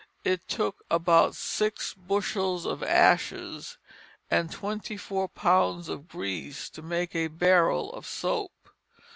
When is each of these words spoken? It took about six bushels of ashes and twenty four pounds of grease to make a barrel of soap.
It 0.23 0.47
took 0.47 0.83
about 0.89 1.35
six 1.35 1.93
bushels 1.93 2.65
of 2.65 2.81
ashes 2.81 3.77
and 4.31 4.51
twenty 4.51 4.97
four 4.97 5.27
pounds 5.27 5.89
of 5.89 6.07
grease 6.07 6.71
to 6.71 6.81
make 6.81 7.13
a 7.15 7.27
barrel 7.27 7.93
of 7.93 8.07
soap. 8.07 8.71